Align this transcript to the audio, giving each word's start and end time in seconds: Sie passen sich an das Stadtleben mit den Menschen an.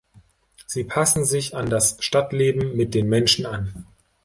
Sie 0.65 0.83
passen 0.83 1.25
sich 1.25 1.55
an 1.55 1.69
das 1.69 1.97
Stadtleben 1.99 2.75
mit 2.75 2.95
den 2.95 3.07
Menschen 3.07 3.45
an. 3.45 3.85